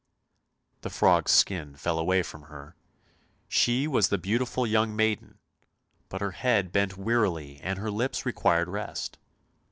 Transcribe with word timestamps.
The 0.81 0.89
frog's 0.89 1.31
skin 1.31 1.75
fell 1.75 1.99
away 1.99 2.23
from 2.23 2.41
her, 2.45 2.75
she 3.47 3.85
was 3.87 4.09
the 4.09 4.17
beautiful 4.17 4.65
young 4.65 4.95
maiden, 4.95 5.37
but 6.09 6.21
her 6.21 6.31
head 6.31 6.71
bent 6.71 6.97
wearily 6.97 7.59
and 7.61 7.77
her 7.77 7.91
limbs 7.91 8.25
required 8.25 8.67
rest. 8.67 9.19